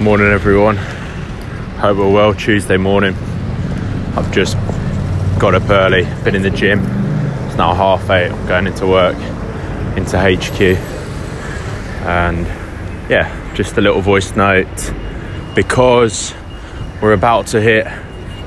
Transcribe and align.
Morning, 0.00 0.26
everyone. 0.26 0.76
Hope 0.76 1.96
we're 1.96 2.12
well. 2.12 2.34
Tuesday 2.34 2.76
morning. 2.76 3.14
I've 4.14 4.30
just 4.30 4.54
got 5.38 5.54
up 5.54 5.70
early, 5.70 6.04
been 6.22 6.34
in 6.34 6.42
the 6.42 6.50
gym. 6.50 6.80
It's 6.80 7.56
now 7.56 7.74
half 7.74 8.10
eight. 8.10 8.30
I'm 8.30 8.46
going 8.46 8.66
into 8.66 8.86
work, 8.86 9.16
into 9.96 10.18
HQ, 10.18 10.60
and 12.04 12.46
yeah, 13.08 13.54
just 13.54 13.78
a 13.78 13.80
little 13.80 14.02
voice 14.02 14.36
note 14.36 14.92
because 15.54 16.34
we're 17.00 17.14
about 17.14 17.46
to 17.48 17.60
hit 17.62 17.86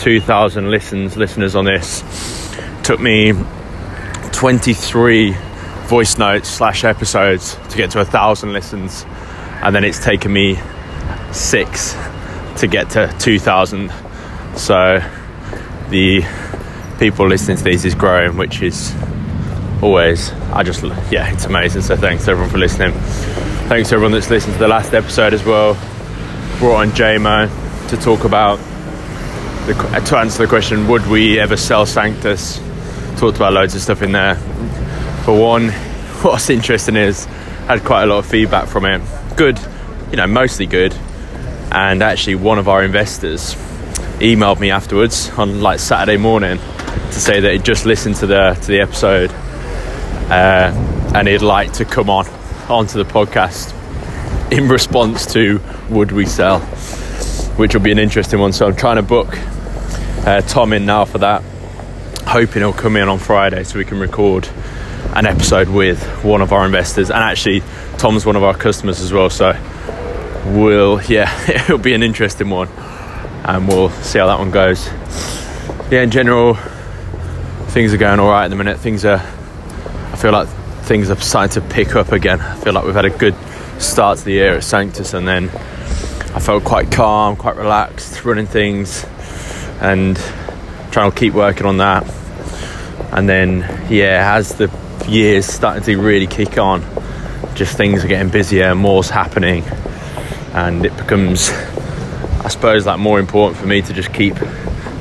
2,000 0.00 0.70
listens, 0.70 1.16
listeners 1.16 1.56
on 1.56 1.64
this. 1.64 2.02
Took 2.82 3.00
me 3.00 3.32
23 4.32 5.32
voice 5.86 6.18
notes 6.18 6.50
slash 6.50 6.84
episodes 6.84 7.56
to 7.70 7.78
get 7.78 7.90
to 7.92 8.00
a 8.00 8.04
thousand 8.04 8.52
listens, 8.52 9.06
and 9.62 9.74
then 9.74 9.82
it's 9.82 10.04
taken 10.04 10.30
me 10.30 10.58
six 11.32 11.94
to 12.58 12.66
get 12.66 12.90
to 12.90 13.14
2,000. 13.18 13.92
So 14.56 15.00
the 15.90 16.22
people 16.98 17.28
listening 17.28 17.56
to 17.56 17.64
these 17.64 17.84
is 17.84 17.94
growing, 17.94 18.36
which 18.36 18.62
is 18.62 18.94
always, 19.82 20.32
I 20.52 20.62
just, 20.62 20.82
yeah, 21.10 21.32
it's 21.32 21.44
amazing. 21.44 21.82
So 21.82 21.96
thanks 21.96 22.26
everyone 22.26 22.50
for 22.50 22.58
listening. 22.58 22.92
Thanks 23.68 23.92
everyone 23.92 24.12
that's 24.12 24.30
listened 24.30 24.54
to 24.54 24.58
the 24.58 24.68
last 24.68 24.94
episode 24.94 25.34
as 25.34 25.44
well. 25.44 25.74
Brought 26.58 26.80
on 26.80 26.90
JMO 26.90 27.88
to 27.90 27.96
talk 27.96 28.24
about, 28.24 28.56
the, 29.66 29.74
to 30.06 30.16
answer 30.16 30.42
the 30.42 30.48
question, 30.48 30.88
would 30.88 31.06
we 31.06 31.38
ever 31.38 31.56
sell 31.56 31.86
Sanctus? 31.86 32.58
Talked 33.18 33.36
about 33.36 33.52
loads 33.52 33.74
of 33.74 33.82
stuff 33.82 34.02
in 34.02 34.12
there. 34.12 34.34
For 35.24 35.38
one, 35.38 35.68
what's 36.22 36.50
interesting 36.50 36.96
is, 36.96 37.26
had 37.66 37.84
quite 37.84 38.04
a 38.04 38.06
lot 38.06 38.18
of 38.18 38.26
feedback 38.26 38.66
from 38.66 38.86
it. 38.86 39.02
Good, 39.36 39.60
you 40.10 40.16
know, 40.16 40.26
mostly 40.26 40.66
good 40.66 40.96
and 41.72 42.02
actually 42.02 42.34
one 42.34 42.58
of 42.58 42.68
our 42.68 42.82
investors 42.82 43.54
emailed 44.20 44.60
me 44.60 44.70
afterwards 44.70 45.30
on 45.30 45.60
like 45.60 45.78
Saturday 45.78 46.16
morning 46.16 46.58
to 46.58 47.20
say 47.20 47.40
that 47.40 47.52
he'd 47.52 47.64
just 47.64 47.86
listened 47.86 48.16
to 48.16 48.26
the 48.26 48.58
to 48.62 48.66
the 48.68 48.80
episode 48.80 49.30
uh, 50.30 50.72
and 51.14 51.28
he'd 51.28 51.42
like 51.42 51.72
to 51.72 51.84
come 51.84 52.10
on 52.10 52.26
onto 52.68 53.02
the 53.02 53.10
podcast 53.10 53.74
in 54.52 54.68
response 54.68 55.32
to 55.32 55.60
would 55.90 56.12
we 56.12 56.26
sell 56.26 56.60
which 57.58 57.74
will 57.74 57.82
be 57.82 57.90
an 57.90 57.98
interesting 57.98 58.38
one. 58.38 58.52
So 58.52 58.68
I'm 58.68 58.76
trying 58.76 58.96
to 58.96 59.02
book 59.02 59.36
uh, 60.24 60.42
Tom 60.42 60.72
in 60.72 60.86
now 60.86 61.04
for 61.04 61.18
that 61.18 61.42
hoping 62.24 62.62
he'll 62.62 62.72
come 62.72 62.96
in 62.96 63.08
on 63.08 63.18
Friday 63.18 63.64
so 63.64 63.78
we 63.78 63.84
can 63.84 63.98
record 63.98 64.48
an 65.16 65.26
episode 65.26 65.68
with 65.68 66.00
one 66.24 66.40
of 66.40 66.52
our 66.52 66.64
investors. 66.64 67.10
And 67.10 67.18
actually 67.18 67.64
Tom's 67.96 68.24
one 68.24 68.36
of 68.36 68.44
our 68.44 68.54
customers 68.54 69.00
as 69.00 69.12
well 69.12 69.28
so 69.28 69.50
will, 70.46 71.00
yeah, 71.02 71.30
it'll 71.50 71.78
be 71.78 71.94
an 71.94 72.02
interesting 72.02 72.50
one, 72.50 72.68
and 73.44 73.68
we'll 73.68 73.90
see 73.90 74.18
how 74.18 74.26
that 74.26 74.38
one 74.38 74.50
goes. 74.50 74.86
Yeah, 75.90 76.02
in 76.02 76.10
general, 76.10 76.54
things 77.68 77.92
are 77.92 77.98
going 77.98 78.20
all 78.20 78.30
right 78.30 78.44
at 78.44 78.48
the 78.48 78.56
minute. 78.56 78.78
Things 78.78 79.04
are, 79.04 79.18
I 79.18 80.16
feel 80.16 80.32
like 80.32 80.48
things 80.82 81.10
are 81.10 81.16
starting 81.16 81.62
to 81.62 81.68
pick 81.68 81.94
up 81.96 82.12
again. 82.12 82.40
I 82.40 82.56
feel 82.56 82.72
like 82.72 82.84
we've 82.84 82.94
had 82.94 83.04
a 83.04 83.10
good 83.10 83.34
start 83.78 84.18
to 84.18 84.24
the 84.24 84.32
year 84.32 84.54
at 84.56 84.64
Sanctus, 84.64 85.14
and 85.14 85.26
then 85.26 85.44
I 86.34 86.40
felt 86.40 86.64
quite 86.64 86.90
calm, 86.90 87.36
quite 87.36 87.56
relaxed, 87.56 88.24
running 88.24 88.46
things, 88.46 89.04
and 89.80 90.16
trying 90.90 91.10
to 91.10 91.16
keep 91.16 91.34
working 91.34 91.66
on 91.66 91.78
that. 91.78 92.04
And 93.12 93.28
then, 93.28 93.60
yeah, 93.90 94.34
as 94.34 94.54
the 94.54 94.70
year's 95.08 95.46
starting 95.46 95.82
to 95.84 95.96
really 95.96 96.26
kick 96.26 96.58
on, 96.58 96.82
just 97.54 97.76
things 97.76 98.04
are 98.04 98.08
getting 98.08 98.30
busier, 98.30 98.74
more's 98.74 99.10
happening 99.10 99.64
and 100.66 100.84
it 100.84 100.96
becomes 100.96 101.50
I 102.44 102.48
suppose 102.48 102.84
like 102.84 102.98
more 102.98 103.20
important 103.20 103.60
for 103.60 103.66
me 103.66 103.80
to 103.82 103.92
just 103.92 104.12
keep 104.12 104.34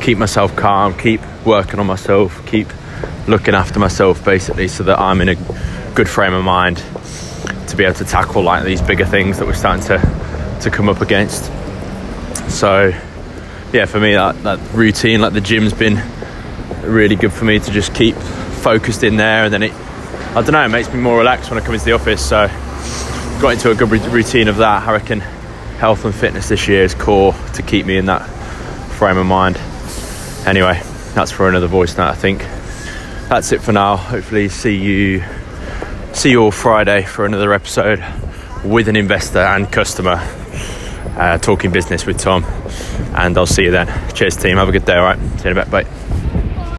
keep 0.00 0.18
myself 0.18 0.56
calm, 0.56 0.96
keep 0.98 1.20
working 1.44 1.78
on 1.78 1.86
myself, 1.86 2.44
keep 2.46 2.68
looking 3.28 3.54
after 3.54 3.78
myself 3.78 4.24
basically 4.24 4.68
so 4.68 4.82
that 4.84 4.98
I'm 4.98 5.20
in 5.20 5.28
a 5.28 5.34
good 5.94 6.08
frame 6.08 6.32
of 6.32 6.42
mind 6.42 6.78
to 7.68 7.76
be 7.76 7.84
able 7.84 7.94
to 7.96 8.04
tackle 8.04 8.42
like 8.42 8.64
these 8.64 8.82
bigger 8.82 9.04
things 9.04 9.38
that 9.38 9.46
we're 9.46 9.54
starting 9.54 9.84
to 9.86 9.98
to 10.62 10.70
come 10.70 10.88
up 10.88 11.00
against. 11.00 11.44
So 12.50 12.88
yeah, 13.72 13.84
for 13.86 14.00
me 14.00 14.14
that, 14.14 14.42
that 14.42 14.58
routine, 14.72 15.20
like 15.20 15.32
the 15.32 15.40
gym's 15.40 15.72
been 15.72 16.00
really 16.82 17.16
good 17.16 17.32
for 17.32 17.44
me 17.44 17.58
to 17.58 17.70
just 17.70 17.94
keep 17.94 18.16
focused 18.16 19.02
in 19.02 19.16
there 19.16 19.44
and 19.44 19.52
then 19.52 19.62
it 19.62 19.72
I 19.72 20.40
don't 20.40 20.52
know, 20.52 20.64
it 20.64 20.68
makes 20.68 20.90
me 20.92 20.98
more 20.98 21.18
relaxed 21.18 21.50
when 21.50 21.60
I 21.60 21.64
come 21.64 21.74
into 21.74 21.84
the 21.84 21.92
office. 21.92 22.26
So 22.26 22.48
got 23.42 23.54
into 23.54 23.70
a 23.70 23.74
good 23.74 23.90
routine 23.90 24.48
of 24.48 24.56
that. 24.58 24.88
I 24.88 24.92
reckon 24.92 25.22
health 25.82 26.04
and 26.04 26.14
fitness 26.14 26.48
this 26.48 26.68
year 26.68 26.84
is 26.84 26.94
core 26.94 27.34
to 27.54 27.60
keep 27.60 27.84
me 27.84 27.96
in 27.96 28.06
that 28.06 28.20
frame 28.98 29.18
of 29.18 29.26
mind. 29.26 29.56
Anyway, 30.46 30.80
that's 31.12 31.32
for 31.32 31.48
another 31.48 31.66
voice 31.66 31.96
note. 31.96 32.06
I 32.06 32.14
think 32.14 32.38
that's 33.28 33.50
it 33.50 33.60
for 33.60 33.72
now. 33.72 33.96
Hopefully, 33.96 34.48
see 34.48 34.76
you 34.76 35.24
see 36.12 36.30
you 36.30 36.40
all 36.40 36.52
Friday 36.52 37.02
for 37.02 37.26
another 37.26 37.52
episode 37.52 38.00
with 38.64 38.86
an 38.86 38.94
investor 38.94 39.40
and 39.40 39.72
customer 39.72 40.18
uh, 41.16 41.38
talking 41.38 41.72
business 41.72 42.06
with 42.06 42.16
Tom. 42.16 42.44
And 43.16 43.36
I'll 43.36 43.44
see 43.44 43.64
you 43.64 43.72
then. 43.72 43.88
Cheers, 44.14 44.36
team. 44.36 44.58
Have 44.58 44.68
a 44.68 44.72
good 44.72 44.84
day. 44.84 44.94
All 44.94 45.02
right. 45.02 45.18
See 45.40 45.48
you 45.48 45.50
in 45.50 45.58
a 45.58 45.64
bit. 45.64 45.70
Bye. 45.72 46.01